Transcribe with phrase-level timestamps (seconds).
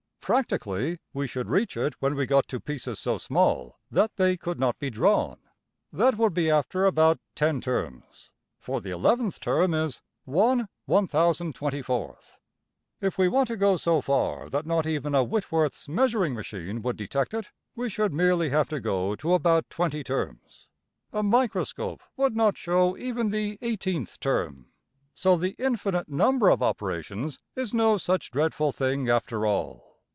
[0.23, 4.59] Practically we should reach it when we got to pieces so small that they could
[4.61, 5.39] not be drawn
[5.91, 8.29] that would be after about $10$~terms,
[8.59, 12.37] for the eleventh term is~$\frac$.
[13.01, 16.95] If we want to go so far that not even a Whitworth's measuring machine would
[16.97, 20.67] detect it, we should merely have to go to about $20$~terms.
[21.11, 24.67] A microscope would not show even the $18^{\text{th}}$~term!
[25.15, 29.89] So the infinite number of operations is no such dreadful thing after all.